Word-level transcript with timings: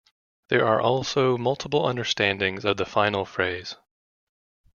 There 0.49 0.65
are 0.65 0.81
also 0.81 1.37
multiple 1.37 1.87
understandings 1.87 2.65
of 2.65 2.77
the 2.77 2.87
final 2.87 3.23
phrase. 3.23 3.75